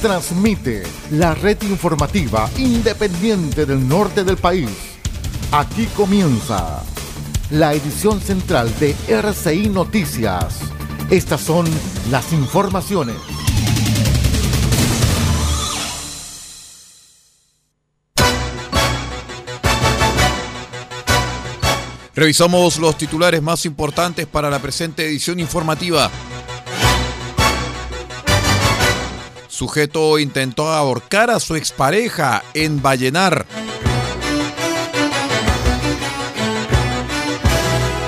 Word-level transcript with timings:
transmite 0.00 0.84
la 1.12 1.34
red 1.34 1.60
informativa 1.62 2.48
independiente 2.56 3.66
del 3.66 3.86
norte 3.86 4.24
del 4.24 4.36
país. 4.36 4.70
Aquí 5.50 5.86
comienza 5.96 6.82
la 7.50 7.74
edición 7.74 8.20
central 8.20 8.72
de 8.78 8.94
RCI 9.08 9.68
Noticias. 9.70 10.60
Estas 11.10 11.40
son 11.40 11.66
las 12.10 12.32
informaciones. 12.32 13.16
Revisamos 22.14 22.78
los 22.78 22.98
titulares 22.98 23.40
más 23.40 23.64
importantes 23.64 24.26
para 24.26 24.50
la 24.50 24.58
presente 24.58 25.06
edición 25.06 25.38
informativa. 25.38 26.10
Sujeto 29.58 30.20
intentó 30.20 30.68
ahorcar 30.68 31.30
a 31.30 31.40
su 31.40 31.56
expareja 31.56 32.44
en 32.54 32.80
Vallenar. 32.80 33.44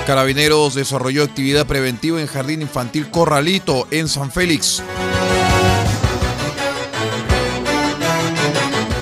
Carabineros 0.07 0.75
desarrolló 0.75 1.23
actividad 1.25 1.65
preventiva 1.65 2.21
en 2.21 2.27
Jardín 2.27 2.61
Infantil 2.61 3.11
Corralito 3.11 3.85
en 3.91 4.07
San 4.07 4.31
Félix. 4.31 4.81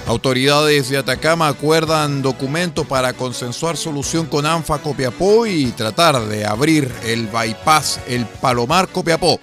Autoridades 0.08 0.90
de 0.90 0.98
Atacama 0.98 1.50
acuerdan 1.50 2.24
documento 2.24 2.84
para 2.84 3.14
consensuar 3.14 3.78
solución 3.78 4.26
con 4.26 4.48
ANFA 4.48 4.80
Copiapó 4.80 5.46
y 5.46 5.68
tratar 5.74 6.20
de 6.26 6.48
abrir 6.48 6.92
el 7.06 7.28
bypass 7.28 8.00
El 8.08 8.26
Palomar 8.26 8.88
Copiapó. 8.88 9.40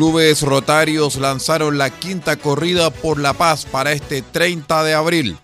Clubes 0.00 0.40
Rotarios 0.40 1.16
lanzaron 1.16 1.76
la 1.76 1.90
quinta 1.90 2.36
corrida 2.36 2.88
por 2.88 3.20
la 3.20 3.34
paz 3.34 3.66
para 3.66 3.92
este 3.92 4.22
30 4.22 4.82
de 4.82 4.94
abril. 4.94 5.38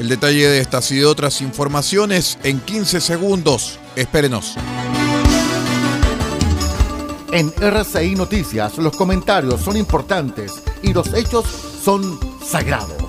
El 0.00 0.08
detalle 0.08 0.48
de 0.48 0.58
estas 0.58 0.90
y 0.90 0.96
de 0.96 1.06
otras 1.06 1.40
informaciones 1.40 2.36
en 2.42 2.58
15 2.58 3.00
segundos. 3.00 3.78
Espérenos. 3.94 4.56
En 7.30 7.52
RCI 7.60 8.16
Noticias 8.16 8.76
los 8.78 8.96
comentarios 8.96 9.60
son 9.60 9.76
importantes 9.76 10.54
y 10.82 10.92
los 10.92 11.14
hechos 11.14 11.46
son 11.80 12.18
sagrados. 12.44 12.99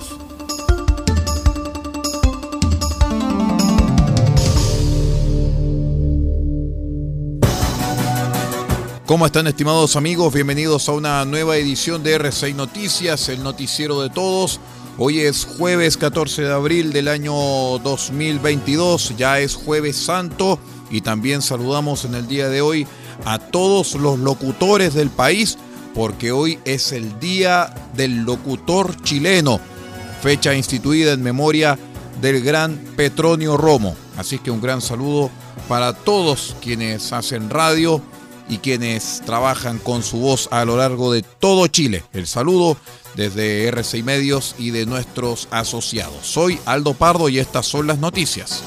¿Cómo 9.12 9.26
están 9.26 9.46
estimados 9.46 9.94
amigos? 9.96 10.32
Bienvenidos 10.32 10.88
a 10.88 10.92
una 10.92 11.22
nueva 11.26 11.58
edición 11.58 12.02
de 12.02 12.18
R6 12.18 12.54
Noticias, 12.54 13.28
el 13.28 13.42
noticiero 13.42 14.00
de 14.00 14.08
todos. 14.08 14.58
Hoy 14.96 15.20
es 15.20 15.44
jueves 15.44 15.98
14 15.98 16.40
de 16.40 16.50
abril 16.50 16.94
del 16.94 17.08
año 17.08 17.34
2022, 17.34 19.14
ya 19.18 19.38
es 19.38 19.54
jueves 19.54 19.98
santo 19.98 20.58
y 20.90 21.02
también 21.02 21.42
saludamos 21.42 22.06
en 22.06 22.14
el 22.14 22.26
día 22.26 22.48
de 22.48 22.62
hoy 22.62 22.86
a 23.26 23.38
todos 23.38 23.96
los 23.96 24.18
locutores 24.18 24.94
del 24.94 25.10
país 25.10 25.58
porque 25.94 26.32
hoy 26.32 26.58
es 26.64 26.92
el 26.92 27.20
Día 27.20 27.74
del 27.94 28.22
Locutor 28.22 28.98
Chileno, 29.02 29.60
fecha 30.22 30.54
instituida 30.54 31.12
en 31.12 31.22
memoria 31.22 31.78
del 32.22 32.40
gran 32.42 32.78
Petronio 32.96 33.58
Romo. 33.58 33.94
Así 34.16 34.38
que 34.38 34.50
un 34.50 34.62
gran 34.62 34.80
saludo 34.80 35.30
para 35.68 35.92
todos 35.92 36.56
quienes 36.62 37.12
hacen 37.12 37.50
radio 37.50 38.00
y 38.48 38.58
quienes 38.58 39.22
trabajan 39.24 39.78
con 39.78 40.02
su 40.02 40.18
voz 40.18 40.48
a 40.50 40.64
lo 40.64 40.76
largo 40.76 41.12
de 41.12 41.22
todo 41.22 41.66
Chile. 41.68 42.04
El 42.12 42.26
saludo 42.26 42.76
desde 43.14 43.66
RCI 43.68 44.02
Medios 44.02 44.54
y 44.58 44.70
de 44.70 44.86
nuestros 44.86 45.48
asociados. 45.50 46.26
Soy 46.26 46.58
Aldo 46.64 46.94
Pardo 46.94 47.28
y 47.28 47.38
estas 47.38 47.66
son 47.66 47.86
las 47.86 47.98
noticias. 47.98 48.62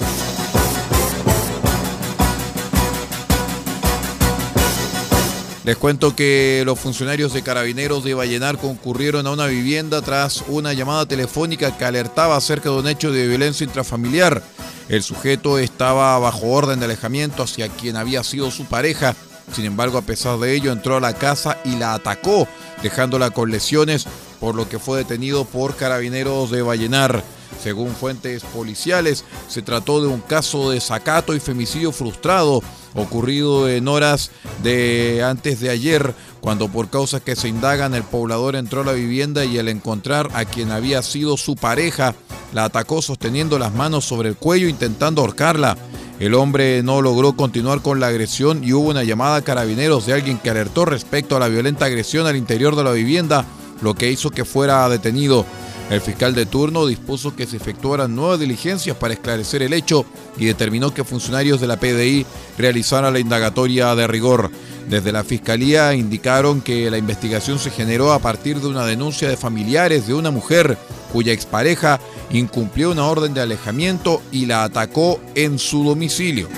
Les 5.66 5.78
cuento 5.78 6.16
que 6.16 6.62
los 6.64 6.80
funcionarios 6.80 7.34
de 7.34 7.42
carabineros 7.42 8.04
de 8.04 8.14
Vallenar 8.14 8.60
concurrieron 8.60 9.26
a 9.26 9.32
una 9.32 9.48
vivienda 9.48 10.00
tras 10.04 10.44
una 10.48 10.74
llamada 10.74 11.08
telefónica 11.08 11.76
que 11.76 11.86
alertaba 11.86 12.38
acerca 12.38 12.70
de 12.70 12.76
un 12.76 12.88
hecho 12.88 13.12
de 13.12 13.28
violencia 13.28 13.64
intrafamiliar. 13.64 14.44
El 14.90 15.02
sujeto 15.02 15.58
estaba 15.58 16.20
bajo 16.20 16.52
orden 16.52 16.78
de 16.78 16.86
alejamiento 16.86 17.42
hacia 17.42 17.68
quien 17.68 17.96
había 17.96 18.24
sido 18.24 18.52
su 18.52 18.66
pareja 18.66 19.16
sin 19.54 19.66
embargo, 19.66 19.98
a 19.98 20.02
pesar 20.04 20.40
de 20.40 20.56
ello, 20.56 20.72
entró 20.72 20.98
a 20.98 21.02
la 21.02 21.14
casa 21.14 21.58
y 21.64 21.76
la 21.76 21.94
atacó, 21.94 22.48
dejándola 22.82 23.30
con 23.30 23.52
lesiones, 23.52 24.06
por 24.40 24.56
lo 24.56 24.68
que 24.68 24.80
fue 24.80 25.00
detenido 25.00 25.46
por 25.46 25.76
carabineros 25.76 26.52
de 26.52 26.62
Vallenar. 26.62 27.24
Según 27.62 27.96
fuentes 27.96 28.44
policiales, 28.44 29.24
se 29.48 29.62
trató 29.62 30.02
de 30.02 30.08
un 30.08 30.20
caso 30.20 30.72
de 30.72 30.82
sacato 30.82 31.34
y 31.34 31.40
femicidio 31.40 31.92
frustrado 31.92 32.62
ocurrido 32.96 33.70
en 33.70 33.88
horas 33.88 34.32
de 34.64 35.24
antes 35.24 35.60
de 35.60 35.70
ayer, 35.70 36.14
cuando 36.42 36.68
por 36.70 36.90
causas 36.90 37.22
que 37.22 37.36
se 37.36 37.48
indagan 37.48 37.94
el 37.94 38.04
poblador 38.04 38.56
entró 38.56 38.82
a 38.82 38.86
la 38.86 38.94
vivienda 38.94 39.46
y 39.46 39.58
al 39.58 39.68
encontrar 39.68 40.30
a 40.34 40.46
quien 40.46 40.72
había 40.72 41.02
sido 41.02 41.38
su 41.38 41.56
pareja, 41.56 42.16
la 42.54 42.66
atacó 42.66 43.02
sosteniendo 43.02 43.60
las 43.60 43.74
manos 43.74 44.06
sobre 44.06 44.30
el 44.30 44.36
cuello 44.36 44.68
intentando 44.68 45.22
ahorcarla. 45.22 45.78
El 46.20 46.34
hombre 46.34 46.82
no 46.82 47.02
logró 47.02 47.34
continuar 47.34 47.82
con 47.82 48.00
la 48.00 48.08
agresión 48.08 48.64
y 48.64 48.72
hubo 48.72 48.90
una 48.90 49.04
llamada 49.04 49.36
a 49.38 49.42
carabineros 49.42 50.06
de 50.06 50.14
alguien 50.14 50.38
que 50.38 50.50
alertó 50.50 50.86
respecto 50.86 51.36
a 51.36 51.40
la 51.40 51.50
violenta 51.50 51.86
agresión 51.86 52.26
al 52.26 52.38
interior 52.38 52.78
de 52.78 52.86
la 52.86 52.94
vivienda, 52.94 53.46
lo 53.82 53.96
que 53.96 54.10
hizo 54.10 54.32
que 54.32 54.46
fuera 54.46 54.88
detenido. 54.88 55.46
El 55.90 56.00
fiscal 56.00 56.34
de 56.34 56.46
turno 56.46 56.88
dispuso 56.88 57.36
que 57.36 57.46
se 57.46 57.58
efectuaran 57.58 58.16
nuevas 58.16 58.40
diligencias 58.40 58.96
para 58.96 59.14
esclarecer 59.14 59.62
el 59.62 59.74
hecho 59.74 60.06
y 60.38 60.46
determinó 60.46 60.94
que 60.94 61.04
funcionarios 61.04 61.60
de 61.60 61.68
la 61.68 61.80
PDI 61.80 62.26
realizaran 62.58 63.14
la 63.14 63.20
indagatoria 63.20 63.94
de 63.94 64.08
rigor. 64.08 64.50
Desde 64.88 65.12
la 65.12 65.24
Fiscalía 65.24 65.94
indicaron 65.94 66.62
que 66.62 66.90
la 66.92 66.98
investigación 66.98 67.58
se 67.58 67.72
generó 67.72 68.14
a 68.14 68.20
partir 68.20 68.60
de 68.60 68.68
una 68.68 68.86
denuncia 68.86 69.28
de 69.28 69.38
familiares 69.38 70.06
de 70.08 70.14
una 70.14 70.32
mujer 70.32 70.78
cuya 71.12 71.34
expareja 71.34 72.00
incumplió 72.30 72.92
una 72.92 73.06
orden 73.06 73.34
de 73.34 73.42
alejamiento 73.42 74.22
y 74.32 74.46
la 74.46 74.64
atacó 74.64 75.20
en 75.34 75.58
su 75.58 75.84
domicilio. 75.84 76.50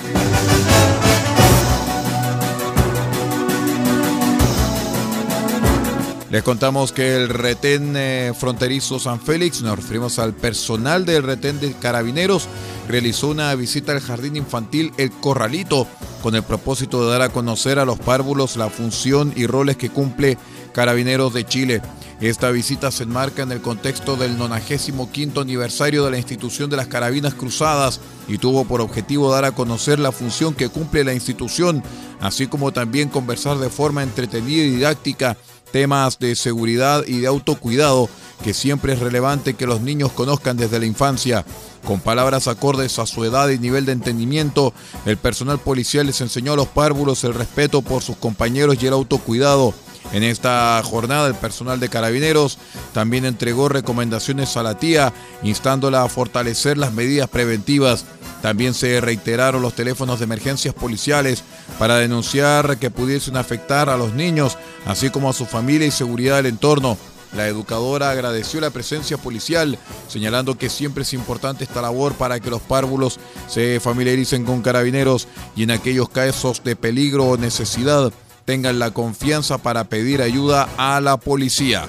Les 6.30 6.42
contamos 6.42 6.92
que 6.92 7.16
el 7.16 7.30
retén 7.30 7.94
eh, 7.96 8.34
fronterizo 8.38 8.98
San 8.98 9.18
Félix, 9.18 9.62
nos 9.62 9.76
referimos 9.76 10.18
al 10.18 10.34
personal 10.34 11.06
del 11.06 11.22
retén 11.22 11.58
de 11.58 11.72
carabineros, 11.72 12.48
realizó 12.86 13.28
una 13.28 13.54
visita 13.54 13.92
al 13.92 14.00
jardín 14.00 14.36
infantil 14.36 14.92
El 14.98 15.10
Corralito 15.10 15.86
con 16.22 16.34
el 16.34 16.42
propósito 16.42 17.04
de 17.04 17.12
dar 17.12 17.22
a 17.22 17.28
conocer 17.30 17.78
a 17.78 17.86
los 17.86 17.98
párvulos 17.98 18.56
la 18.56 18.68
función 18.68 19.32
y 19.36 19.46
roles 19.46 19.78
que 19.78 19.88
cumple 19.88 20.36
Carabineros 20.72 21.32
de 21.32 21.46
Chile. 21.46 21.82
Esta 22.20 22.50
visita 22.50 22.90
se 22.90 23.04
enmarca 23.04 23.42
en 23.42 23.52
el 23.52 23.60
contexto 23.60 24.16
del 24.16 24.36
95 24.36 25.40
aniversario 25.40 26.04
de 26.04 26.10
la 26.10 26.18
institución 26.18 26.68
de 26.68 26.76
las 26.76 26.88
Carabinas 26.88 27.34
Cruzadas 27.34 28.00
y 28.26 28.38
tuvo 28.38 28.64
por 28.64 28.80
objetivo 28.80 29.30
dar 29.30 29.44
a 29.44 29.52
conocer 29.52 29.98
la 29.98 30.12
función 30.12 30.54
que 30.54 30.68
cumple 30.68 31.04
la 31.04 31.14
institución, 31.14 31.82
así 32.20 32.48
como 32.48 32.72
también 32.72 33.08
conversar 33.08 33.58
de 33.58 33.70
forma 33.70 34.02
entretenida 34.02 34.64
y 34.64 34.70
didáctica 34.70 35.36
temas 35.72 36.18
de 36.18 36.34
seguridad 36.36 37.04
y 37.06 37.20
de 37.20 37.26
autocuidado 37.26 38.08
que 38.42 38.54
siempre 38.54 38.92
es 38.92 39.00
relevante 39.00 39.54
que 39.54 39.66
los 39.66 39.80
niños 39.80 40.12
conozcan 40.12 40.56
desde 40.56 40.78
la 40.78 40.86
infancia. 40.86 41.44
Con 41.84 42.00
palabras 42.00 42.48
acordes 42.48 42.98
a 42.98 43.06
su 43.06 43.24
edad 43.24 43.48
y 43.48 43.58
nivel 43.58 43.84
de 43.84 43.92
entendimiento, 43.92 44.72
el 45.06 45.16
personal 45.16 45.58
policial 45.58 46.06
les 46.06 46.20
enseñó 46.20 46.52
a 46.52 46.56
los 46.56 46.68
párvulos 46.68 47.24
el 47.24 47.34
respeto 47.34 47.82
por 47.82 48.02
sus 48.02 48.16
compañeros 48.16 48.76
y 48.80 48.86
el 48.86 48.92
autocuidado. 48.92 49.74
En 50.12 50.22
esta 50.22 50.80
jornada 50.82 51.28
el 51.28 51.34
personal 51.34 51.80
de 51.80 51.88
carabineros 51.88 52.58
también 52.92 53.24
entregó 53.24 53.68
recomendaciones 53.68 54.56
a 54.56 54.62
la 54.62 54.78
tía, 54.78 55.12
instándola 55.42 56.02
a 56.02 56.08
fortalecer 56.08 56.78
las 56.78 56.92
medidas 56.92 57.28
preventivas. 57.28 58.06
También 58.40 58.72
se 58.72 59.00
reiteraron 59.00 59.60
los 59.60 59.74
teléfonos 59.74 60.18
de 60.18 60.24
emergencias 60.24 60.74
policiales 60.74 61.42
para 61.78 61.96
denunciar 61.96 62.78
que 62.78 62.90
pudiesen 62.90 63.36
afectar 63.36 63.90
a 63.90 63.96
los 63.96 64.14
niños, 64.14 64.56
así 64.86 65.10
como 65.10 65.28
a 65.28 65.34
su 65.34 65.44
familia 65.44 65.86
y 65.86 65.90
seguridad 65.90 66.36
del 66.36 66.46
entorno. 66.46 66.96
La 67.36 67.46
educadora 67.46 68.10
agradeció 68.10 68.58
la 68.60 68.70
presencia 68.70 69.18
policial, 69.18 69.78
señalando 70.08 70.56
que 70.56 70.70
siempre 70.70 71.02
es 71.02 71.12
importante 71.12 71.64
esta 71.64 71.82
labor 71.82 72.14
para 72.14 72.40
que 72.40 72.48
los 72.48 72.62
párvulos 72.62 73.20
se 73.48 73.80
familiaricen 73.80 74.46
con 74.46 74.62
carabineros 74.62 75.28
y 75.54 75.64
en 75.64 75.72
aquellos 75.72 76.08
casos 76.08 76.64
de 76.64 76.74
peligro 76.74 77.26
o 77.26 77.36
necesidad 77.36 78.10
tengan 78.48 78.78
la 78.78 78.92
confianza 78.92 79.58
para 79.58 79.84
pedir 79.84 80.22
ayuda 80.22 80.70
a 80.78 81.02
la 81.02 81.18
policía. 81.18 81.86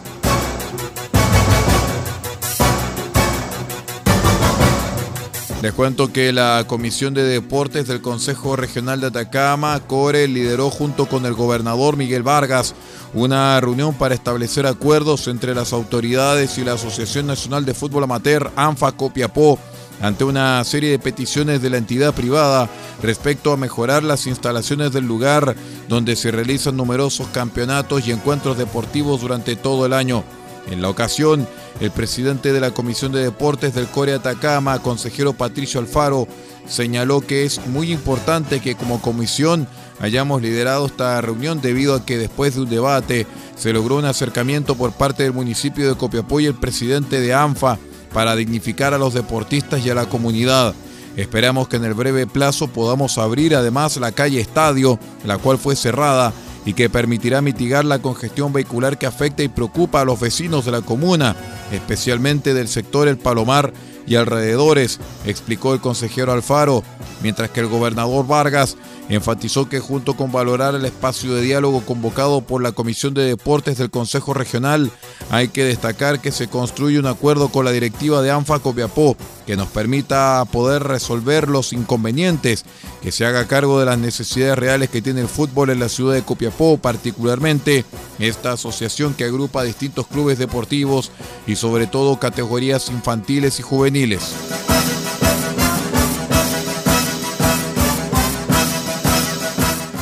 Les 5.62 5.72
cuento 5.72 6.12
que 6.12 6.34
la 6.34 6.66
Comisión 6.68 7.14
de 7.14 7.24
Deportes 7.24 7.88
del 7.88 8.02
Consejo 8.02 8.58
Regional 8.58 9.00
de 9.00 9.08
Atacama, 9.08 9.80
CORE, 9.88 10.28
lideró 10.28 10.70
junto 10.70 11.06
con 11.06 11.26
el 11.26 11.34
gobernador 11.34 11.96
Miguel 11.96 12.24
Vargas 12.24 12.76
una 13.14 13.62
reunión 13.62 13.94
para 13.94 14.14
establecer 14.14 14.68
acuerdos 14.68 15.30
entre 15.30 15.56
las 15.56 15.72
autoridades 15.72 16.58
y 16.58 16.66
la 16.66 16.74
Asociación 16.74 17.26
Nacional 17.26 17.64
de 17.64 17.74
Fútbol 17.74 18.04
Amateur, 18.04 18.52
ANFA 18.58 18.92
Copiapó, 18.92 19.58
ante 20.02 20.26
una 20.26 20.62
serie 20.66 20.92
de 20.92 21.00
peticiones 21.00 21.62
de 21.62 21.70
la 21.70 21.78
entidad 21.78 22.14
privada 22.14 22.70
respecto 23.02 23.52
a 23.52 23.58
mejorar 23.58 24.04
las 24.04 24.28
instalaciones 24.28 24.92
del 24.92 25.06
lugar 25.06 25.56
donde 25.88 26.16
se 26.16 26.32
realizan 26.32 26.78
numerosos 26.78 27.28
campeonatos 27.28 28.08
y 28.08 28.12
encuentros 28.12 28.58
deportivos 28.58 29.22
durante 29.22 29.56
todo 29.56 29.86
el 29.86 29.94
año. 29.94 30.24
En 30.70 30.82
la 30.82 30.90
ocasión, 30.90 31.48
el 31.80 31.92
presidente 31.92 32.54
de 32.54 32.60
la 32.60 32.72
Comisión 32.72 33.12
de 33.12 33.24
Deportes 33.24 33.74
del 33.74 33.88
Core 33.88 34.14
Atacama, 34.14 34.80
consejero 34.80 35.34
Patricio 35.34 35.80
Alfaro, 35.80 36.28
señaló 36.68 37.22
que 37.22 37.46
es 37.46 37.66
muy 37.68 37.92
importante 37.92 38.60
que 38.60 38.76
como 38.76 39.02
comisión 39.02 39.68
hayamos 40.00 40.42
liderado 40.42 40.86
esta 40.86 41.20
reunión 41.22 41.62
debido 41.62 41.96
a 41.96 42.06
que 42.06 42.18
después 42.18 42.56
de 42.56 42.62
un 42.62 42.70
debate 42.70 43.26
se 43.56 43.74
logró 43.74 43.98
un 43.98 44.06
acercamiento 44.06 44.76
por 44.76 44.92
parte 44.92 45.24
del 45.24 45.34
municipio 45.34 45.88
de 45.88 45.96
Copiapó 45.96 46.40
y 46.40 46.46
el 46.46 46.56
presidente 46.56 47.20
de 47.20 47.34
ANFA 47.34 47.80
para 48.14 48.36
dignificar 48.36 48.94
a 48.94 48.98
los 48.98 49.14
deportistas 49.14 49.86
y 49.86 49.90
a 49.90 49.96
la 49.96 50.08
comunidad. 50.08 50.76
Esperamos 51.16 51.68
que 51.68 51.78
en 51.78 51.86
el 51.86 51.94
breve 51.94 52.28
plazo 52.28 52.68
podamos 52.68 53.18
abrir 53.18 53.56
además 53.56 53.98
la 53.98 54.12
calle 54.12 54.40
Estadio, 54.40 55.00
la 55.26 55.38
cual 55.38 55.58
fue 55.58 55.76
cerrada 55.76 56.34
y 56.66 56.74
que 56.74 56.90
permitirá 56.90 57.42
mitigar 57.42 57.86
la 57.86 58.00
congestión 58.00 58.54
vehicular 58.54 58.98
que 58.98 59.06
afecta 59.06 59.44
y 59.44 59.48
preocupa 59.48 60.02
a 60.02 60.06
los 60.06 60.20
vecinos 60.20 60.66
de 60.66 60.72
la 60.72 60.82
comuna, 60.82 61.36
especialmente 61.72 62.54
del 62.54 62.68
sector 62.68 63.08
El 63.08 63.18
Palomar 63.18 63.74
y 64.10 64.16
alrededores, 64.16 65.00
explicó 65.26 65.74
el 65.74 65.80
consejero 65.80 66.34
Alfaro, 66.34 66.84
mientras 67.22 67.52
que 67.52 67.62
el 67.62 67.68
gobernador 67.68 68.28
Vargas 68.28 68.76
enfatizó 69.08 69.70
que 69.70 69.80
junto 69.80 70.16
con 70.16 70.32
valorar 70.32 70.76
el 70.76 70.86
espacio 70.86 71.34
de 71.34 71.42
diálogo 71.42 71.82
convocado 71.82 72.42
por 72.42 72.62
la 72.62 72.72
Comisión 72.72 73.14
de 73.14 73.24
Deportes 73.24 73.78
del 73.78 73.92
Consejo 73.92 74.34
Regional, 74.34 74.92
hay 75.30 75.50
que 75.50 75.64
destacar 75.64 76.20
que 76.20 76.32
se 76.32 76.48
construye 76.48 77.00
un 77.00 77.06
acuerdo 77.06 77.50
con 77.50 77.66
la 77.66 77.72
directiva 77.72 78.22
de 78.22 78.32
ANFA 78.32 78.60
Copiapó 78.60 79.16
que 79.46 79.58
nos 79.58 79.68
permita 79.70 80.46
poder 80.52 80.84
resolver 80.84 81.50
los 81.50 81.74
inconvenientes, 81.74 82.66
que 83.02 83.12
se 83.12 83.26
haga 83.26 83.48
cargo 83.48 83.80
de 83.80 83.88
las 83.88 83.98
necesidades 83.98 84.60
reales 84.60 84.90
que 84.90 85.02
tiene 85.02 85.22
el 85.22 85.28
fútbol 85.28 85.72
en 85.72 85.80
la 85.80 85.90
ciudad 85.90 86.14
de 86.14 86.22
Copiapó, 86.22 86.78
particularmente 86.78 87.84
esta 88.20 88.52
asociación 88.52 89.16
que 89.16 89.24
agrupa 89.24 89.64
distintos 89.64 90.06
clubes 90.06 90.38
deportivos 90.38 91.12
y 91.48 91.56
sobre 91.56 91.88
todo 91.88 92.20
categorías 92.20 92.90
infantiles 92.90 93.60
y 93.60 93.64
juveniles. 93.64 93.99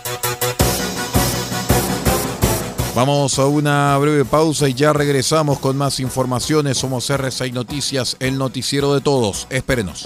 Vamos 2.95 3.37
a 3.39 3.45
una 3.45 3.97
breve 3.97 4.25
pausa 4.25 4.67
y 4.67 4.73
ya 4.73 4.91
regresamos 4.93 5.59
con 5.59 5.77
más 5.77 5.99
informaciones. 5.99 6.77
Somos 6.77 7.09
R6 7.09 7.53
Noticias, 7.53 8.17
el 8.19 8.37
noticiero 8.37 8.93
de 8.93 9.01
todos. 9.01 9.47
Espérenos. 9.49 10.05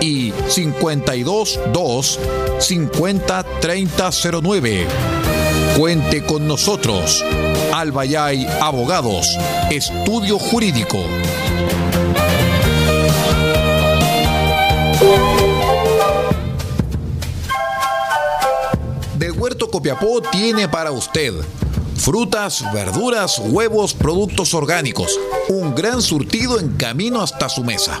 y 0.00 0.32
522 0.32 2.18
50 2.58 3.44
3009. 3.60 4.86
Cuente 5.76 6.24
con 6.24 6.46
nosotros. 6.46 7.24
Albayay 7.72 8.46
Abogados, 8.60 9.26
Estudio 9.70 10.38
Jurídico. 10.38 10.98
Del 19.16 19.32
Huerto 19.32 19.70
Copiapó 19.70 20.20
tiene 20.22 20.68
para 20.68 20.90
usted 20.90 21.34
frutas, 22.00 22.64
verduras, 22.72 23.38
huevos, 23.38 23.94
productos 23.94 24.54
orgánicos. 24.54 25.20
Un 25.48 25.74
gran 25.74 26.00
surtido 26.00 26.58
en 26.58 26.76
camino 26.76 27.20
hasta 27.20 27.48
su 27.48 27.62
mesa. 27.62 28.00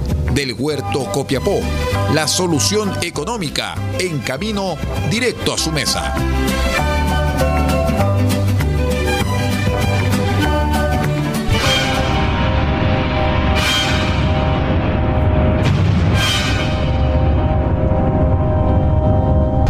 del 0.33 0.53
Huerto 0.53 1.05
Copiapó, 1.11 1.59
la 2.13 2.27
solución 2.27 2.91
económica 3.01 3.75
en 3.99 4.19
camino 4.19 4.77
directo 5.09 5.53
a 5.53 5.57
su 5.57 5.71
mesa. 5.71 6.13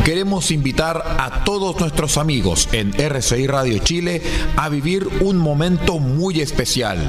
Queremos 0.06 0.52
invitar 0.52 1.02
a 1.18 1.44
todos 1.44 1.80
nuestros 1.80 2.18
amigos 2.18 2.70
en 2.72 2.94
RCI 2.94 3.48
Radio 3.48 3.78
Chile 3.80 4.22
a 4.58 4.70
vivir 4.70 5.08
un 5.22 5.38
momento 5.38 6.00
muy 6.00 6.42
especial. 6.42 7.00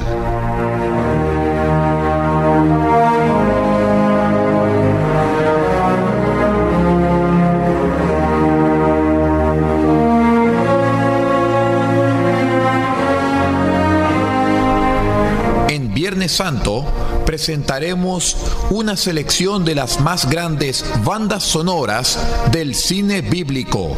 Santo 16.29 16.85
presentaremos 17.27 18.37
una 18.71 18.97
selección 18.97 19.65
de 19.65 19.75
las 19.75 20.01
más 20.01 20.29
grandes 20.29 20.85
bandas 21.05 21.43
sonoras 21.45 22.19
del 22.51 22.75
cine 22.75 23.21
bíblico. 23.21 23.97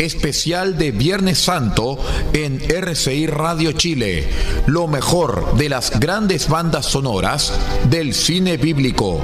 Especial 0.00 0.76
de 0.78 0.90
Viernes 0.92 1.38
Santo 1.38 1.98
en 2.32 2.58
RCI 2.60 3.26
Radio 3.26 3.72
Chile, 3.72 4.26
lo 4.66 4.86
mejor 4.88 5.56
de 5.56 5.68
las 5.68 6.00
grandes 6.00 6.48
bandas 6.48 6.86
sonoras 6.86 7.52
del 7.90 8.14
cine 8.14 8.56
bíblico. 8.56 9.20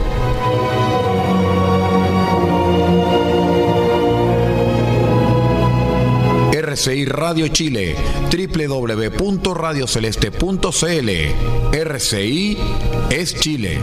RCI 6.52 7.06
Radio 7.06 7.48
Chile, 7.48 7.96
www.radioceleste.cl. 8.30 11.10
RCI 11.72 12.58
es 13.10 13.34
Chile. 13.34 13.80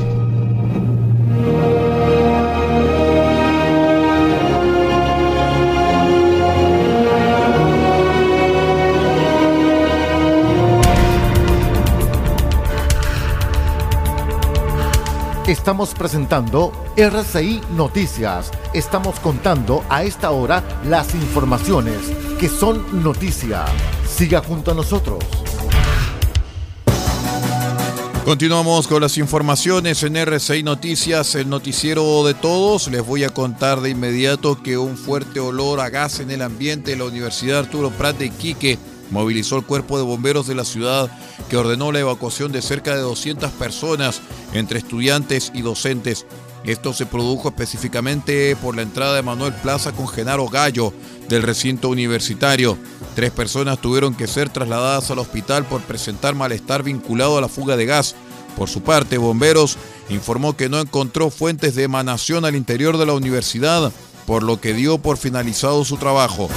Estamos 15.53 15.93
presentando 15.93 16.71
RCI 16.97 17.61
Noticias. 17.75 18.49
Estamos 18.73 19.19
contando 19.19 19.83
a 19.87 20.03
esta 20.03 20.31
hora 20.31 20.63
las 20.83 21.13
informaciones 21.13 21.99
que 22.39 22.49
son 22.49 23.03
noticia. 23.03 23.63
Siga 24.03 24.41
junto 24.41 24.71
a 24.71 24.73
nosotros. 24.73 25.23
Continuamos 28.25 28.87
con 28.87 29.03
las 29.03 29.19
informaciones 29.19 30.01
en 30.01 30.15
RCI 30.15 30.63
Noticias, 30.63 31.35
el 31.35 31.47
noticiero 31.47 32.25
de 32.25 32.33
todos. 32.33 32.87
Les 32.87 33.05
voy 33.05 33.23
a 33.23 33.29
contar 33.29 33.81
de 33.81 33.91
inmediato 33.91 34.63
que 34.63 34.79
un 34.79 34.97
fuerte 34.97 35.39
olor 35.39 35.81
a 35.81 35.91
gas 35.91 36.19
en 36.19 36.31
el 36.31 36.41
ambiente 36.41 36.91
de 36.91 36.97
la 36.97 37.05
Universidad 37.05 37.59
Arturo 37.59 37.91
Prat 37.91 38.17
de 38.17 38.25
Iquique 38.25 38.79
movilizó 39.13 39.57
el 39.57 39.63
cuerpo 39.63 39.97
de 39.97 40.03
bomberos 40.03 40.47
de 40.47 40.55
la 40.55 40.65
ciudad 40.65 41.09
que 41.47 41.55
ordenó 41.55 41.91
la 41.91 41.99
evacuación 41.99 42.51
de 42.51 42.61
cerca 42.61 42.95
de 42.95 43.01
200 43.01 43.51
personas 43.51 44.21
entre 44.53 44.79
estudiantes 44.79 45.51
y 45.53 45.61
docentes. 45.61 46.25
Esto 46.65 46.93
se 46.93 47.05
produjo 47.05 47.49
específicamente 47.49 48.55
por 48.55 48.75
la 48.75 48.81
entrada 48.81 49.15
de 49.15 49.21
Manuel 49.21 49.53
Plaza 49.53 49.91
con 49.91 50.07
Genaro 50.07 50.47
Gallo 50.47 50.93
del 51.29 51.43
recinto 51.43 51.89
universitario. 51.89 52.77
Tres 53.15 53.31
personas 53.31 53.79
tuvieron 53.79 54.15
que 54.15 54.27
ser 54.27 54.49
trasladadas 54.49 55.11
al 55.11 55.19
hospital 55.19 55.65
por 55.65 55.81
presentar 55.81 56.35
malestar 56.35 56.81
vinculado 56.81 57.37
a 57.37 57.41
la 57.41 57.49
fuga 57.49 57.77
de 57.77 57.85
gas. 57.85 58.15
Por 58.57 58.69
su 58.69 58.81
parte, 58.81 59.17
Bomberos 59.17 59.77
informó 60.09 60.55
que 60.55 60.69
no 60.69 60.79
encontró 60.79 61.29
fuentes 61.29 61.75
de 61.75 61.83
emanación 61.83 62.45
al 62.45 62.55
interior 62.55 62.97
de 62.97 63.05
la 63.05 63.13
universidad, 63.13 63.91
por 64.25 64.41
lo 64.41 64.59
que 64.59 64.73
dio 64.73 64.97
por 64.97 65.17
finalizado 65.17 65.83
su 65.85 65.97
trabajo. 65.97 66.49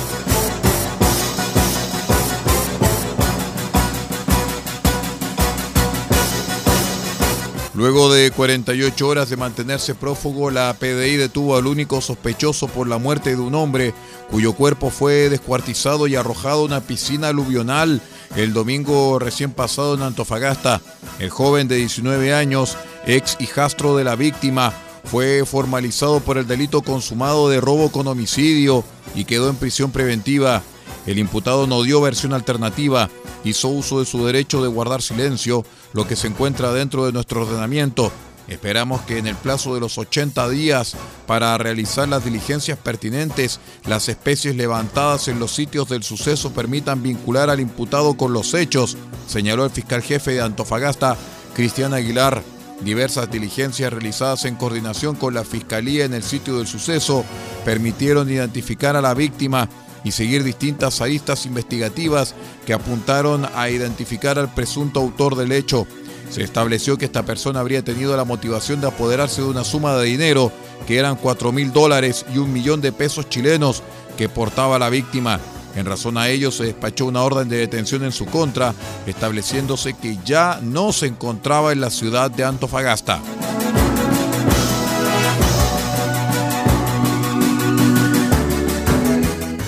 Luego 7.76 8.10
de 8.10 8.30
48 8.30 9.06
horas 9.06 9.28
de 9.28 9.36
mantenerse 9.36 9.94
prófugo, 9.94 10.50
la 10.50 10.72
PDI 10.72 11.16
detuvo 11.16 11.58
al 11.58 11.66
único 11.66 12.00
sospechoso 12.00 12.68
por 12.68 12.88
la 12.88 12.96
muerte 12.96 13.36
de 13.36 13.42
un 13.42 13.54
hombre 13.54 13.92
cuyo 14.30 14.54
cuerpo 14.54 14.88
fue 14.88 15.28
descuartizado 15.28 16.06
y 16.06 16.16
arrojado 16.16 16.62
a 16.62 16.64
una 16.64 16.80
piscina 16.80 17.28
aluvional 17.28 18.00
el 18.34 18.54
domingo 18.54 19.18
recién 19.18 19.52
pasado 19.52 19.94
en 19.94 20.02
Antofagasta. 20.02 20.80
El 21.18 21.28
joven 21.28 21.68
de 21.68 21.76
19 21.76 22.32
años, 22.32 22.78
ex 23.04 23.36
hijastro 23.40 23.94
de 23.94 24.04
la 24.04 24.16
víctima, 24.16 24.72
fue 25.04 25.44
formalizado 25.44 26.20
por 26.20 26.38
el 26.38 26.46
delito 26.46 26.80
consumado 26.80 27.50
de 27.50 27.60
robo 27.60 27.92
con 27.92 28.06
homicidio 28.06 28.84
y 29.14 29.26
quedó 29.26 29.50
en 29.50 29.56
prisión 29.56 29.90
preventiva. 29.90 30.62
El 31.06 31.18
imputado 31.18 31.66
no 31.66 31.82
dio 31.82 32.00
versión 32.00 32.32
alternativa, 32.32 33.08
hizo 33.44 33.68
uso 33.68 34.00
de 34.00 34.06
su 34.06 34.26
derecho 34.26 34.60
de 34.62 34.68
guardar 34.68 35.02
silencio, 35.02 35.64
lo 35.92 36.06
que 36.06 36.16
se 36.16 36.26
encuentra 36.26 36.72
dentro 36.72 37.06
de 37.06 37.12
nuestro 37.12 37.42
ordenamiento. 37.42 38.10
Esperamos 38.48 39.00
que 39.02 39.18
en 39.18 39.26
el 39.26 39.34
plazo 39.34 39.74
de 39.74 39.80
los 39.80 39.98
80 39.98 40.48
días 40.50 40.94
para 41.26 41.56
realizar 41.58 42.08
las 42.08 42.24
diligencias 42.24 42.78
pertinentes, 42.78 43.58
las 43.86 44.08
especies 44.08 44.54
levantadas 44.54 45.26
en 45.28 45.40
los 45.40 45.52
sitios 45.52 45.88
del 45.88 46.04
suceso 46.04 46.52
permitan 46.52 47.02
vincular 47.02 47.50
al 47.50 47.60
imputado 47.60 48.16
con 48.16 48.32
los 48.32 48.54
hechos, 48.54 48.96
señaló 49.26 49.64
el 49.64 49.70
fiscal 49.70 50.02
jefe 50.02 50.32
de 50.32 50.42
Antofagasta, 50.42 51.16
Cristian 51.54 51.94
Aguilar. 51.94 52.42
Diversas 52.82 53.30
diligencias 53.30 53.90
realizadas 53.90 54.44
en 54.44 54.54
coordinación 54.54 55.16
con 55.16 55.32
la 55.32 55.44
Fiscalía 55.44 56.04
en 56.04 56.12
el 56.12 56.22
sitio 56.22 56.58
del 56.58 56.66
suceso 56.66 57.24
permitieron 57.64 58.30
identificar 58.30 58.96
a 58.96 59.00
la 59.00 59.14
víctima 59.14 59.68
y 60.06 60.12
seguir 60.12 60.44
distintas 60.44 61.00
aristas 61.00 61.46
investigativas 61.46 62.36
que 62.64 62.72
apuntaron 62.72 63.44
a 63.56 63.70
identificar 63.70 64.38
al 64.38 64.54
presunto 64.54 65.00
autor 65.00 65.34
del 65.34 65.50
hecho. 65.50 65.84
Se 66.30 66.44
estableció 66.44 66.96
que 66.96 67.06
esta 67.06 67.24
persona 67.24 67.58
habría 67.58 67.82
tenido 67.82 68.16
la 68.16 68.24
motivación 68.24 68.80
de 68.80 68.86
apoderarse 68.86 69.42
de 69.42 69.48
una 69.48 69.64
suma 69.64 69.96
de 69.96 70.06
dinero 70.06 70.52
que 70.86 70.98
eran 70.98 71.16
4 71.16 71.50
mil 71.50 71.72
dólares 71.72 72.24
y 72.32 72.38
un 72.38 72.52
millón 72.52 72.80
de 72.80 72.92
pesos 72.92 73.28
chilenos 73.28 73.82
que 74.16 74.28
portaba 74.28 74.78
la 74.78 74.90
víctima. 74.90 75.40
En 75.74 75.86
razón 75.86 76.18
a 76.18 76.28
ello 76.28 76.52
se 76.52 76.66
despachó 76.66 77.06
una 77.06 77.24
orden 77.24 77.48
de 77.48 77.56
detención 77.56 78.04
en 78.04 78.12
su 78.12 78.26
contra, 78.26 78.74
estableciéndose 79.08 79.94
que 79.94 80.18
ya 80.24 80.60
no 80.62 80.92
se 80.92 81.06
encontraba 81.06 81.72
en 81.72 81.80
la 81.80 81.90
ciudad 81.90 82.30
de 82.30 82.44
Antofagasta. 82.44 83.20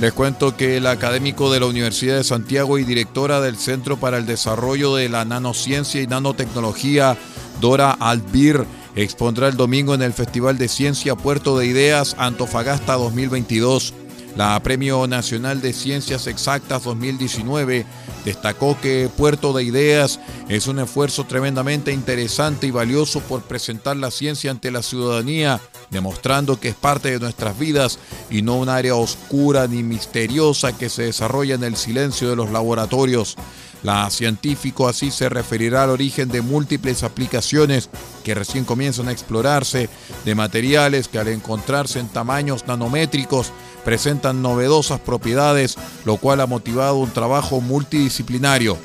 Les 0.01 0.13
cuento 0.13 0.57
que 0.57 0.77
el 0.77 0.87
académico 0.87 1.53
de 1.53 1.59
la 1.59 1.67
Universidad 1.67 2.17
de 2.17 2.23
Santiago 2.23 2.79
y 2.79 2.85
directora 2.85 3.41
del 3.41 3.57
Centro 3.57 3.97
para 3.97 4.19
el 4.19 4.27
Desarrollo 4.27 4.95
de 4.95 5.09
la 5.09 5.25
Nanociencia 5.25 6.01
y 6.01 6.07
Nanotecnología, 6.07 7.17
Dora 7.61 7.91
Albir, 7.91 8.65
expondrá 8.95 9.49
el 9.49 9.57
domingo 9.57 9.95
en 9.95 10.03
el 10.03 10.13
Festival 10.13 10.57
de 10.57 10.69
Ciencia 10.69 11.17
Puerto 11.17 11.59
de 11.59 11.67
Ideas 11.67 12.15
Antofagasta 12.17 12.95
2022. 12.95 13.93
La 14.39 14.63
Premio 14.63 15.05
Nacional 15.09 15.61
de 15.61 15.73
Ciencias 15.73 16.29
Exactas 16.29 16.85
2019 16.85 17.85
destacó 18.25 18.81
que 18.81 19.11
Puerto 19.17 19.53
de 19.53 19.65
Ideas 19.65 20.21
es 20.49 20.69
un 20.69 20.79
esfuerzo 20.79 21.25
tremendamente 21.25 21.91
interesante 21.91 22.69
y 22.69 22.71
valioso 22.71 23.19
por 23.19 23.43
presentar 23.43 23.97
la 23.97 24.13
ciencia 24.13 24.53
ante 24.53 24.71
la 24.71 24.85
ciudadanía, 24.85 25.61
demostrando 25.91 26.61
que 26.61 26.69
es 26.69 26.77
parte 26.77 27.11
de 27.11 27.19
nuestras 27.19 27.59
vidas 27.59 27.99
y 28.31 28.43
no 28.43 28.59
un 28.59 28.69
área 28.69 28.95
oscura 28.95 29.67
ni 29.67 29.83
misteriosa 29.83 30.79
que 30.79 30.89
se 30.89 31.03
desarrolla 31.03 31.57
en 31.57 31.65
el 31.65 31.75
silencio 31.75 32.31
de 32.31 32.37
los 32.37 32.53
laboratorios. 32.53 33.35
La 33.83 34.09
científico 34.11 34.89
así 34.89 35.11
se 35.11 35.29
referirá 35.29 35.85
al 35.85 35.91
origen 35.91 36.29
de 36.29 36.43
múltiples 36.43 37.03
aplicaciones 37.03 37.91
que 38.25 38.35
recién 38.35 38.65
comienzan 38.65 39.09
a 39.09 39.13
explorarse, 39.13 39.89
de 40.25 40.35
materiales 40.35 41.09
que 41.09 41.19
al 41.19 41.29
encontrarse 41.29 41.99
en 41.99 42.09
tamaños 42.09 42.67
nanométricos 42.67 43.53
presentan 43.89 44.43
novedosas 44.43 45.01
propiedades, 45.01 45.79
lo 46.05 46.19
cual 46.19 46.43
ha 46.43 46.47
motivado 46.47 46.97
un 46.97 47.11
trabajo 47.11 47.63
multidisciplinario. 47.63 48.77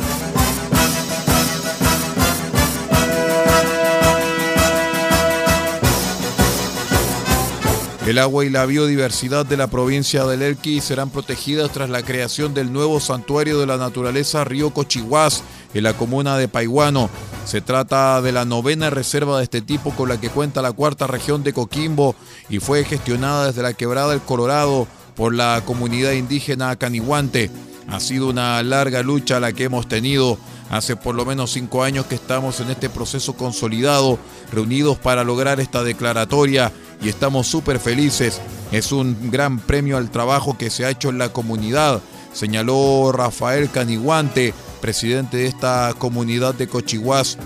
El 8.05 8.19
agua 8.19 8.43
y 8.43 8.50
la 8.50 8.65
biodiversidad 8.65 9.45
de 9.45 9.55
la 9.55 9.67
provincia 9.67 10.25
del 10.25 10.41
Elqui 10.41 10.81
serán 10.81 11.10
protegidas 11.10 11.72
tras 11.72 11.89
la 11.89 12.03
creación 12.03 12.53
del 12.53 12.74
nuevo 12.74 13.00
santuario 13.00 13.60
de 13.60 13.65
la 13.65 13.77
naturaleza 13.77 14.43
Río 14.43 14.72
Cochihuás 14.72 15.41
en 15.74 15.83
la 15.83 15.93
comuna 15.93 16.38
de 16.38 16.50
Paiguano. 16.50 17.10
Se 17.45 17.62
trata 17.62 18.22
de 18.22 18.33
la 18.33 18.43
novena 18.43 18.89
reserva 18.89 19.38
de 19.38 19.45
este 19.45 19.62
tipo 19.62 19.91
con 19.91 20.10
la 20.10 20.19
que 20.19 20.29
cuenta 20.29 20.62
la 20.62 20.74
cuarta 20.74 21.07
región 21.07 21.43
de 21.43 21.53
Coquimbo 21.53 22.13
y 22.50 22.60
fue 22.60 22.83
gestionada 22.83 23.48
desde 23.48 23.62
la 23.62 23.74
quebrada 23.74 24.10
del 24.10 24.19
Colorado 24.19 24.86
por 25.15 25.33
la 25.33 25.62
comunidad 25.65 26.12
indígena 26.12 26.75
Canihuante. 26.75 27.51
Ha 27.88 28.01
sido 28.01 28.27
una 28.27 28.62
larga 28.63 29.01
lucha 29.01 29.39
la 29.39 29.53
que 29.53 29.63
hemos 29.63 29.88
tenido. 29.88 30.38
Hace 30.69 30.98
por 30.98 31.15
lo 31.15 31.25
menos 31.25 31.51
cinco 31.51 31.83
años 31.83 32.07
que 32.07 32.15
estamos 32.15 32.60
en 32.60 32.69
este 32.69 32.89
proceso 32.89 33.33
consolidado, 33.33 34.19
reunidos 34.51 34.98
para 34.98 35.24
lograr 35.24 35.62
esta 35.62 35.83
declaratoria 35.83 36.74
y 37.01 37.09
estamos 37.09 37.47
súper 37.47 37.79
felices. 37.79 38.41
Es 38.71 38.91
un 38.91 39.31
gran 39.31 39.59
premio 39.59 39.97
al 39.97 40.09
trabajo 40.09 40.57
que 40.57 40.69
se 40.69 40.85
ha 40.85 40.89
hecho 40.89 41.09
en 41.09 41.17
la 41.17 41.29
comunidad, 41.29 42.01
señaló 42.33 43.12
Rafael 43.12 43.69
Caniguante, 43.69 44.53
presidente 44.81 45.38
de 45.38 45.47
esta 45.47 45.93
comunidad 45.97 46.53
de 46.55 46.67
Cochihuás. 46.67 47.38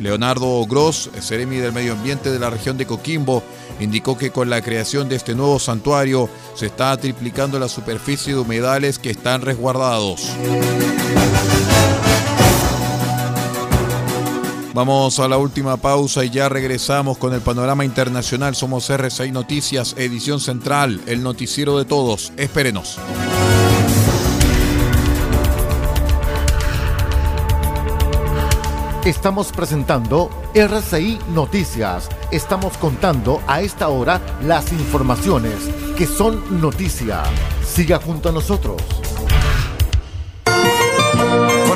Leonardo 0.00 0.64
Gross, 0.66 1.10
Seremi 1.20 1.56
del 1.56 1.72
Medio 1.72 1.92
Ambiente 1.92 2.30
de 2.30 2.38
la 2.38 2.50
región 2.50 2.76
de 2.78 2.86
Coquimbo, 2.86 3.42
indicó 3.80 4.16
que 4.16 4.30
con 4.30 4.50
la 4.50 4.62
creación 4.62 5.08
de 5.08 5.16
este 5.16 5.34
nuevo 5.34 5.58
santuario 5.58 6.28
se 6.54 6.66
está 6.66 6.96
triplicando 6.96 7.58
la 7.58 7.68
superficie 7.68 8.34
de 8.34 8.40
humedales 8.40 8.98
que 8.98 9.10
están 9.10 9.42
resguardados. 9.42 10.30
Vamos 14.74 15.20
a 15.20 15.28
la 15.28 15.38
última 15.38 15.76
pausa 15.76 16.24
y 16.24 16.30
ya 16.30 16.48
regresamos 16.48 17.16
con 17.16 17.32
el 17.32 17.40
panorama 17.40 17.84
internacional. 17.84 18.56
Somos 18.56 18.90
R6 18.90 19.30
Noticias, 19.30 19.94
edición 19.96 20.40
central, 20.40 21.00
el 21.06 21.22
noticiero 21.22 21.78
de 21.78 21.84
todos. 21.84 22.32
Espérenos. 22.36 22.98
Estamos 29.04 29.52
presentando 29.52 30.28
RCI 30.54 31.20
Noticias. 31.28 32.08
Estamos 32.32 32.76
contando 32.76 33.40
a 33.46 33.60
esta 33.60 33.90
hora 33.90 34.20
las 34.42 34.72
informaciones 34.72 35.54
que 35.96 36.06
son 36.06 36.60
noticia. 36.60 37.22
Siga 37.64 38.00
junto 38.00 38.30
a 38.30 38.32
nosotros. 38.32 38.82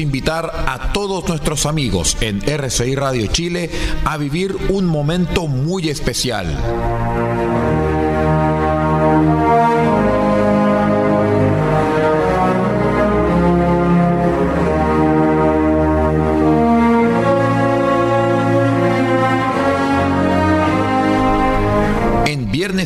Invitar 0.00 0.64
a 0.66 0.92
todos 0.92 1.28
nuestros 1.28 1.66
amigos 1.66 2.16
en 2.20 2.40
RCI 2.42 2.94
Radio 2.94 3.26
Chile 3.26 3.70
a 4.04 4.16
vivir 4.16 4.56
un 4.70 4.86
momento 4.86 5.48
muy 5.48 5.88
especial. 5.88 7.71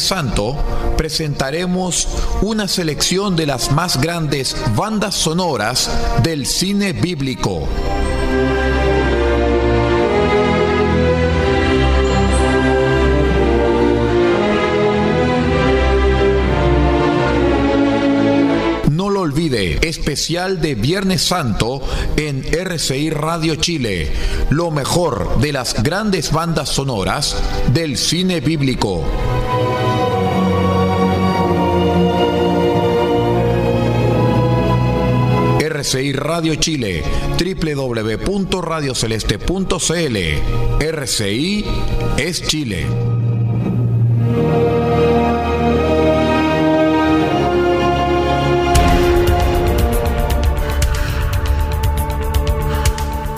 Santo 0.02 0.56
presentaremos 0.96 2.09
una 2.42 2.68
selección 2.68 3.37
de 3.37 3.46
las 3.46 3.72
más 3.72 4.00
grandes 4.00 4.56
bandas 4.74 5.14
sonoras 5.14 5.90
del 6.22 6.46
cine 6.46 6.92
bíblico. 6.92 7.68
No 18.90 19.11
lo 19.11 19.20
olvide, 19.20 19.87
especial 19.87 20.61
de 20.61 20.74
Viernes 20.74 21.22
Santo 21.22 21.82
en 22.16 22.44
RCI 22.44 23.11
Radio 23.11 23.56
Chile, 23.56 24.11
lo 24.50 24.70
mejor 24.70 25.40
de 25.40 25.52
las 25.52 25.82
grandes 25.82 26.32
bandas 26.32 26.70
sonoras 26.70 27.37
del 27.72 27.98
cine 27.98 28.40
bíblico. 28.40 29.04
RCI 35.87 36.12
Radio 36.14 36.57
Chile, 36.57 37.05
www.radioceleste.cl. 37.38 40.16
RCI 40.81 41.64
es 42.16 42.42
Chile. 42.42 42.85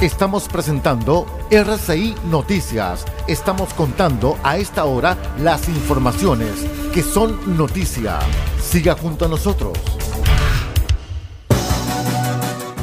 Estamos 0.01 0.49
presentando 0.49 1.27
RCI 1.51 2.15
Noticias. 2.31 3.05
Estamos 3.27 3.75
contando 3.75 4.39
a 4.43 4.57
esta 4.57 4.87
hora 4.87 5.19
las 5.39 5.69
informaciones 5.69 6.65
que 6.95 7.03
son 7.03 7.59
noticia. 7.59 8.21
Siga 8.59 8.95
junto 8.95 9.27
a 9.27 9.29
nosotros. 9.29 9.79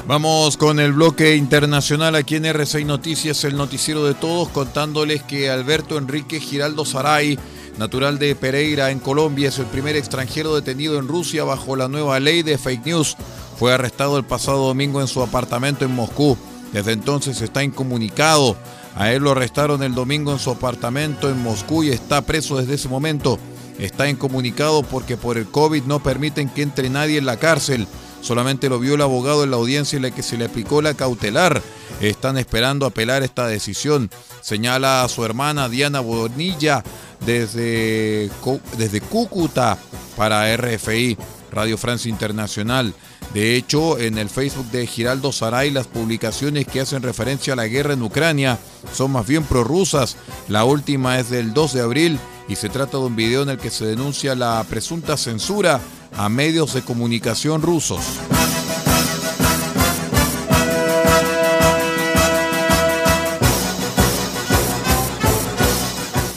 Vamos 0.07 0.55
con 0.55 0.79
el 0.79 0.93
bloque 0.93 1.35
internacional 1.35 2.13
aquí 2.13 2.35
en 2.35 2.45
RCI 2.45 2.85
Noticias, 2.85 3.43
el 3.43 3.57
noticiero 3.57 4.05
de 4.05 4.13
todos, 4.13 4.49
contándoles 4.49 5.23
que 5.23 5.49
Alberto 5.49 5.97
Enrique 5.97 6.39
Giraldo 6.39 6.85
Saray, 6.85 7.39
natural 7.79 8.19
de 8.19 8.35
Pereira 8.35 8.91
en 8.91 8.99
Colombia, 8.99 9.49
es 9.49 9.57
el 9.57 9.65
primer 9.65 9.95
extranjero 9.95 10.53
detenido 10.53 10.99
en 10.99 11.07
Rusia 11.07 11.43
bajo 11.43 11.75
la 11.75 11.87
nueva 11.87 12.19
ley 12.19 12.43
de 12.43 12.59
fake 12.59 12.85
news. 12.85 13.17
Fue 13.57 13.73
arrestado 13.73 14.19
el 14.19 14.25
pasado 14.25 14.67
domingo 14.67 15.01
en 15.01 15.07
su 15.07 15.23
apartamento 15.23 15.85
en 15.85 15.95
Moscú. 15.95 16.37
Desde 16.71 16.91
entonces 16.91 17.41
está 17.41 17.63
incomunicado. 17.63 18.55
A 18.95 19.11
él 19.11 19.23
lo 19.23 19.31
arrestaron 19.31 19.81
el 19.81 19.95
domingo 19.95 20.31
en 20.31 20.39
su 20.39 20.51
apartamento 20.51 21.31
en 21.31 21.41
Moscú 21.41 21.83
y 21.83 21.89
está 21.89 22.21
preso 22.21 22.57
desde 22.57 22.75
ese 22.75 22.89
momento. 22.89 23.39
Está 23.79 24.07
incomunicado 24.07 24.83
porque 24.83 25.17
por 25.17 25.39
el 25.39 25.47
COVID 25.47 25.83
no 25.85 26.03
permiten 26.03 26.47
que 26.47 26.61
entre 26.61 26.91
nadie 26.91 27.17
en 27.17 27.25
la 27.25 27.37
cárcel. 27.37 27.87
Solamente 28.25 28.69
lo 28.69 28.79
vio 28.79 28.95
el 28.95 29.03
abogado 29.03 29.43
en 29.43 29.51
la 29.51 29.57
audiencia 29.57 29.97
en 29.97 30.01
la 30.01 30.09
que 30.09 30.23
se 30.23 30.35
le 30.35 30.45
aplicó 30.45 30.81
la 30.81 30.95
cautelar. 30.95 31.61
Están 32.01 32.39
esperando 32.39 32.87
apelar 32.87 33.21
esta 33.21 33.45
decisión. 33.45 34.09
Señala 34.41 35.03
a 35.03 35.09
su 35.09 35.23
hermana 35.23 35.69
Diana 35.69 35.99
Bonilla 35.99 36.83
desde, 37.23 38.31
desde 38.79 39.01
Cúcuta 39.01 39.77
para 40.17 40.57
RFI, 40.57 41.19
Radio 41.51 41.77
Francia 41.77 42.09
Internacional. 42.09 42.95
De 43.35 43.55
hecho, 43.55 43.99
en 43.99 44.17
el 44.17 44.29
Facebook 44.29 44.71
de 44.71 44.87
Giraldo 44.87 45.31
Saray, 45.31 45.69
las 45.69 45.85
publicaciones 45.85 46.65
que 46.65 46.81
hacen 46.81 47.03
referencia 47.03 47.53
a 47.53 47.57
la 47.57 47.67
guerra 47.67 47.93
en 47.93 48.01
Ucrania 48.01 48.57
son 48.91 49.11
más 49.11 49.27
bien 49.27 49.43
prorrusas. 49.43 50.17
La 50.47 50.65
última 50.65 51.19
es 51.19 51.29
del 51.29 51.53
2 51.53 51.73
de 51.73 51.81
abril 51.81 52.19
y 52.47 52.55
se 52.55 52.69
trata 52.69 52.97
de 52.97 53.03
un 53.03 53.15
video 53.15 53.43
en 53.43 53.49
el 53.49 53.57
que 53.59 53.69
se 53.69 53.85
denuncia 53.85 54.33
la 54.33 54.65
presunta 54.67 55.15
censura 55.15 55.79
a 56.17 56.29
medios 56.29 56.73
de 56.73 56.81
comunicación 56.81 57.61
rusos. 57.61 58.01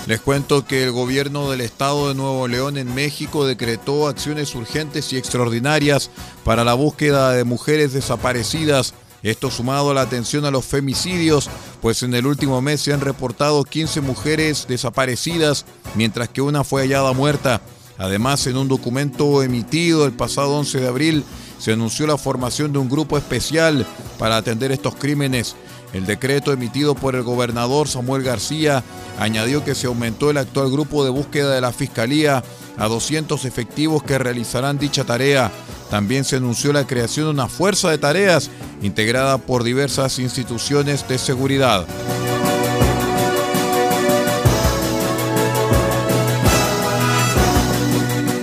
Les 0.09 0.23
cuento 0.23 0.65
que 0.67 0.85
el 0.85 0.91
gobierno 0.91 1.51
del 1.51 1.61
estado 1.61 2.09
de 2.09 2.15
Nuevo 2.15 2.49
León 2.49 2.79
en 2.79 2.95
México 2.95 3.47
decretó 3.47 4.09
acciones 4.09 4.55
urgentes 4.55 5.13
y 5.13 5.19
extraordinarias 5.19 6.11
para 6.45 6.65
la 6.65 6.73
búsqueda 6.73 7.33
de 7.33 7.45
mujeres 7.45 7.93
desaparecidas. 7.93 8.95
Esto 9.23 9.51
sumado 9.51 9.91
a 9.91 9.95
la 9.95 10.01
atención 10.01 10.47
a 10.47 10.51
los 10.51 10.65
femicidios, 10.65 11.51
pues 11.83 12.03
en 12.03 12.15
el 12.15 12.27
último 12.27 12.63
mes 12.63 12.81
se 12.81 12.95
han 12.95 13.03
reportado 13.03 13.65
15 13.65 14.01
mujeres 14.01 14.65
desaparecidas, 14.67 15.67
mientras 15.95 16.31
que 16.31 16.41
una 16.41 16.65
fue 16.65 16.83
hallada 16.83 17.13
muerta. 17.13 17.61
Además, 17.99 18.47
en 18.47 18.57
un 18.57 18.69
documento 18.69 19.43
emitido 19.43 20.07
el 20.07 20.13
pasado 20.13 20.57
11 20.57 20.81
de 20.81 20.89
abril, 20.89 21.25
se 21.59 21.73
anunció 21.73 22.07
la 22.07 22.17
formación 22.17 22.73
de 22.73 22.79
un 22.79 22.89
grupo 22.89 23.19
especial 23.19 23.85
para 24.19 24.37
atender 24.37 24.71
estos 24.71 24.95
crímenes. 24.95 25.57
El 25.93 26.07
decreto 26.07 26.53
emitido 26.53 26.95
por 26.95 27.17
el 27.17 27.23
gobernador 27.23 27.89
Samuel 27.89 28.23
García 28.23 28.85
añadió 29.19 29.65
que 29.65 29.75
se 29.75 29.87
aumentó 29.87 30.31
el 30.31 30.37
actual 30.37 30.71
grupo 30.71 31.03
de 31.03 31.11
búsqueda 31.11 31.55
de 31.55 31.61
la 31.61 31.73
Fiscalía 31.73 32.45
a 32.77 32.89
200 32.89 33.45
efectivos 33.45 34.03
que 34.03 34.19
realizarán 34.19 34.79
dicha 34.79 35.05
tarea. 35.05 35.51
También 35.91 36.25
se 36.25 36.37
anunció 36.37 36.73
la 36.73 36.87
creación 36.87 37.27
de 37.27 37.31
una 37.31 37.49
fuerza 37.49 37.91
de 37.91 37.99
tareas 37.99 38.51
integrada 38.83 39.39
por 39.39 39.65
diversas 39.65 40.19
instituciones 40.19 41.09
de 41.09 41.19
seguridad. 41.19 41.87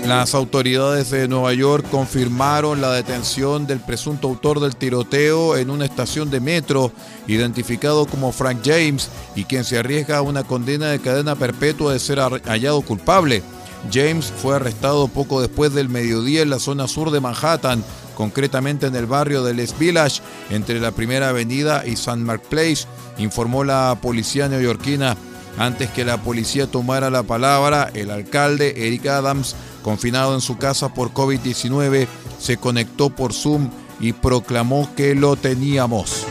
Las 0.08 0.36
autoridades 0.36 1.10
de 1.10 1.28
Nueva 1.28 1.52
York 1.56 1.88
confirmaron 1.90 2.80
la 2.80 2.92
detención 2.92 3.66
del 3.66 3.80
presunto 3.80 4.28
autor 4.28 4.60
del 4.60 4.76
tiroteo 4.76 5.58
en 5.58 5.72
una 5.72 5.86
estación 5.86 6.30
de 6.30 6.40
metro, 6.40 6.92
identificado 7.26 8.06
como 8.06 8.32
Frank 8.32 8.60
James, 8.64 9.10
y 9.36 9.46
quien 9.46 9.64
se 9.64 9.80
arriesga 9.80 10.18
a 10.18 10.22
una 10.22 10.44
condena 10.44 10.90
de 10.90 11.00
cadena 11.00 11.36
perpetua 11.36 11.94
de 11.94 12.00
ser 12.00 12.20
hallado 12.20 12.82
culpable. 12.82 13.42
James 13.92 14.32
fue 14.42 14.56
arrestado 14.56 15.08
poco 15.08 15.42
después 15.42 15.74
del 15.74 15.90
mediodía 15.90 16.44
en 16.44 16.52
la 16.52 16.60
zona 16.60 16.88
sur 16.88 17.10
de 17.10 17.20
Manhattan, 17.20 17.84
concretamente 18.14 18.86
en 18.86 18.96
el 18.96 19.08
barrio 19.08 19.44
de 19.44 19.56
Les 19.56 19.78
Village, 19.78 20.22
entre 20.52 20.80
la 20.80 20.92
Primera 20.92 21.30
Avenida 21.30 21.84
y 21.84 21.94
St. 21.94 22.18
Mark 22.18 22.44
Place, 22.48 22.86
informó 23.18 23.64
la 23.64 23.98
policía 24.00 24.48
neoyorquina. 24.48 25.18
Antes 25.58 25.90
que 25.90 26.04
la 26.04 26.22
policía 26.22 26.68
tomara 26.68 27.10
la 27.10 27.24
palabra, 27.24 27.90
el 27.94 28.12
alcalde 28.12 28.88
Eric 28.88 29.08
Adams 29.08 29.56
confinado 29.86 30.34
en 30.34 30.42
su 30.42 30.58
casa 30.58 30.96
por 30.96 31.14
COVID-19, 31.14 32.08
se 32.40 32.58
conectó 32.58 33.12
por 33.12 33.34
Zoom 33.34 33.70
y 34.00 34.14
proclamó 34.14 34.90
que 34.96 35.14
lo 35.14 35.36
teníamos. 35.36 36.26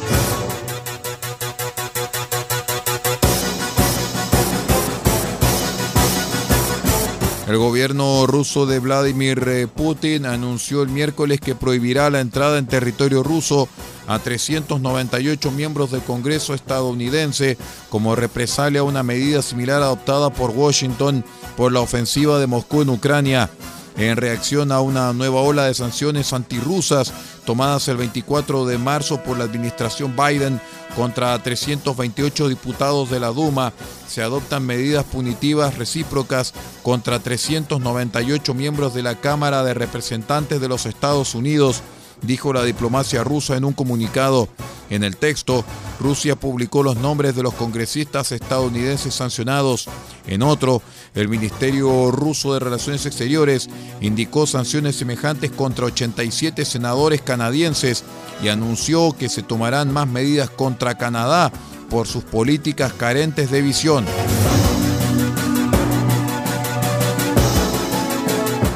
El 7.47 7.57
gobierno 7.59 8.27
ruso 8.27 8.67
de 8.67 8.81
Vladimir 8.81 9.69
Putin 9.69 10.27
anunció 10.27 10.83
el 10.83 10.89
miércoles 10.89 11.39
que 11.39 11.55
prohibirá 11.55 12.11
la 12.11 12.21
entrada 12.21 12.59
en 12.59 12.67
territorio 12.67 13.23
ruso 13.23 13.69
a 14.07 14.19
398 14.19 15.51
miembros 15.51 15.91
del 15.91 16.03
Congreso 16.03 16.55
estadounidense 16.55 17.57
como 17.91 18.17
represalia 18.17 18.81
a 18.81 18.85
una 18.85 19.03
medida 19.03 19.43
similar 19.43 19.83
adoptada 19.83 20.31
por 20.31 20.51
Washington 20.51 21.25
por 21.57 21.73
la 21.73 21.81
ofensiva 21.81 22.39
de 22.39 22.47
Moscú 22.47 22.83
en 22.83 22.91
Ucrania 22.91 23.51
en 23.97 24.17
reacción 24.17 24.73
a 24.73 24.81
una 24.81 25.13
nueva 25.13 25.41
ola 25.41 25.65
de 25.65 25.75
sanciones 25.75 26.33
antirrusas 26.33 27.13
tomadas 27.45 27.87
el 27.89 27.97
24 27.97 28.67
de 28.67 28.79
marzo 28.79 29.23
por 29.23 29.39
la 29.39 29.45
administración 29.45 30.17
Biden 30.17 30.61
contra 30.97 31.41
328 31.43 32.49
diputados 32.49 33.11
de 33.11 33.21
la 33.21 33.29
Duma, 33.29 33.73
se 34.09 34.23
adoptan 34.23 34.65
medidas 34.65 35.05
punitivas 35.05 35.77
recíprocas 35.77 36.55
contra 36.83 37.19
398 37.19 38.55
miembros 38.55 38.95
de 38.95 39.03
la 39.03 39.17
Cámara 39.17 39.65
de 39.65 39.75
Representantes 39.75 40.61
de 40.61 40.69
los 40.69 40.87
Estados 40.87 41.35
Unidos 41.35 41.83
dijo 42.23 42.53
la 42.53 42.65
diplomacia 42.65 43.25
rusa 43.25 43.57
en 43.57 43.65
un 43.65 43.73
comunicado. 43.73 44.49
En 44.91 45.03
el 45.03 45.17
texto, 45.17 45.65
Rusia 45.99 46.37
publicó 46.37 46.83
los 46.83 46.97
nombres 46.97 47.35
de 47.35 47.43
los 47.43 47.55
congresistas 47.55 48.33
estadounidenses 48.33 49.15
sancionados. 49.15 49.89
En 50.27 50.43
otro, 50.43 50.83
el 51.15 51.29
Ministerio 51.29 52.11
ruso 52.11 52.53
de 52.53 52.61
Relaciones 52.61 53.07
Exteriores 53.07 53.69
indicó 54.01 54.47
sanciones 54.47 54.97
semejantes 54.97 55.51
contra 55.51 55.87
87 55.87 56.65
senadores 56.65 57.23
canadienses 57.23 58.05
y 58.43 58.49
anunció 58.49 59.17
que 59.19 59.29
se 59.29 59.43
tomarán 59.43 59.93
más 59.93 60.07
medidas 60.07 60.51
contra 60.51 60.99
Canadá 60.99 61.51
por 61.89 62.07
sus 62.07 62.25
políticas 62.25 62.93
carentes 62.93 63.51
de 63.51 63.63
visión. 63.63 64.05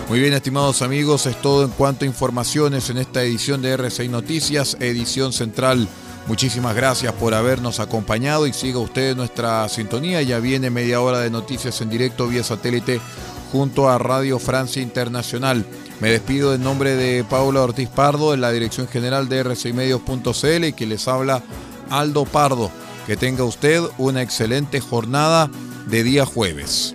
Muy 0.08 0.20
bien, 0.20 0.32
estimados 0.32 0.80
amigos, 0.80 1.26
es 1.26 1.36
todo 1.42 1.64
en 1.64 1.70
cuanto 1.70 2.04
a 2.04 2.08
informaciones 2.08 2.88
en 2.88 2.96
esta 2.96 3.22
edición 3.22 3.60
de 3.60 3.76
R6 3.76 4.08
Noticias, 4.08 4.78
edición 4.80 5.34
central. 5.34 5.86
Muchísimas 6.26 6.74
gracias 6.74 7.12
por 7.12 7.34
habernos 7.34 7.78
acompañado 7.78 8.46
y 8.46 8.54
siga 8.54 8.78
usted 8.78 9.14
nuestra 9.14 9.68
sintonía. 9.68 10.22
Ya 10.22 10.38
viene 10.38 10.70
media 10.70 11.02
hora 11.02 11.20
de 11.20 11.28
noticias 11.30 11.82
en 11.82 11.90
directo 11.90 12.26
vía 12.26 12.42
satélite 12.42 13.02
junto 13.52 13.90
a 13.90 13.98
Radio 13.98 14.38
Francia 14.38 14.80
Internacional. 14.80 15.66
Me 16.00 16.10
despido 16.10 16.54
en 16.54 16.62
nombre 16.62 16.96
de 16.96 17.22
Paula 17.24 17.60
Ortiz 17.60 17.90
Pardo, 17.90 18.32
en 18.32 18.40
la 18.40 18.50
dirección 18.50 18.88
general 18.88 19.28
de 19.28 19.44
r6medios.cl 19.44 20.64
y 20.64 20.72
que 20.72 20.86
les 20.86 21.06
habla 21.06 21.42
Aldo 21.90 22.24
Pardo. 22.24 22.70
Que 23.06 23.18
tenga 23.18 23.44
usted 23.44 23.82
una 23.98 24.22
excelente 24.22 24.80
jornada 24.80 25.50
de 25.86 26.02
día 26.02 26.24
jueves. 26.24 26.94